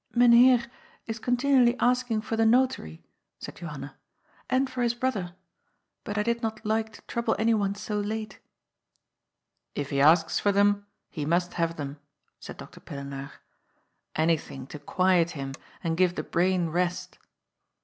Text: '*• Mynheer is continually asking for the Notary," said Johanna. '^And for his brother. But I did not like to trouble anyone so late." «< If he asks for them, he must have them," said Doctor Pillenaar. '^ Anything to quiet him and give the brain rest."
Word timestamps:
'*• 0.13 0.17
Mynheer 0.17 0.65
is 1.05 1.19
continually 1.19 1.77
asking 1.79 2.21
for 2.21 2.35
the 2.35 2.43
Notary," 2.43 3.03
said 3.37 3.57
Johanna. 3.57 3.97
'^And 4.49 4.67
for 4.67 4.81
his 4.81 4.95
brother. 4.95 5.35
But 6.03 6.17
I 6.17 6.23
did 6.23 6.41
not 6.41 6.65
like 6.65 6.91
to 6.93 7.03
trouble 7.03 7.35
anyone 7.37 7.75
so 7.75 7.99
late." 7.99 8.39
«< 9.07 9.75
If 9.75 9.91
he 9.91 10.01
asks 10.01 10.39
for 10.39 10.51
them, 10.51 10.87
he 11.11 11.23
must 11.23 11.53
have 11.53 11.75
them," 11.75 11.99
said 12.39 12.57
Doctor 12.57 12.79
Pillenaar. 12.79 13.27
'^ 13.27 13.31
Anything 14.15 14.65
to 14.73 14.79
quiet 14.79 15.29
him 15.37 15.53
and 15.83 15.95
give 15.95 16.15
the 16.15 16.23
brain 16.23 16.69
rest." 16.69 17.19